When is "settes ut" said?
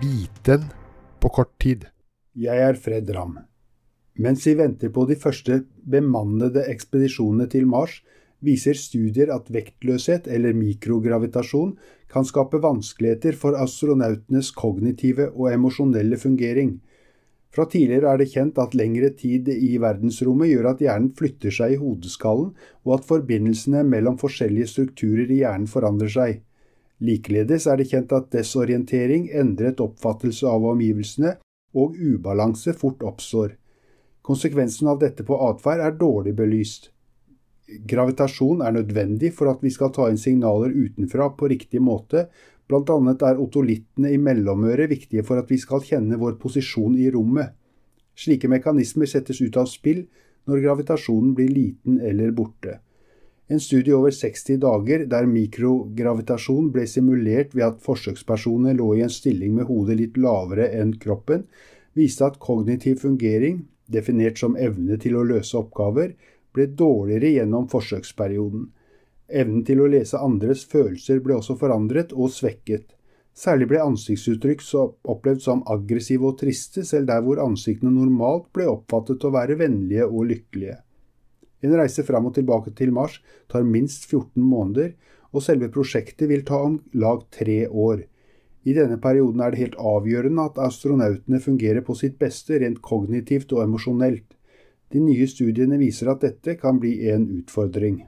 49.08-49.56